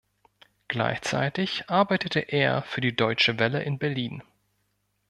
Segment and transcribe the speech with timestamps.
[0.67, 4.23] Gleichzeitig arbeitete er für die Deutsche Welle in Berlin.